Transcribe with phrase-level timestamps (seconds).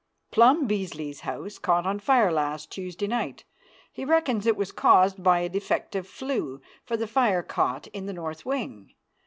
[0.31, 3.43] Plum Beasley's house caught on fire last Tuesday night.
[3.93, 8.13] He reckons it was caused by a defective flue, for the fire caught in the
[8.13, 8.95] north wing.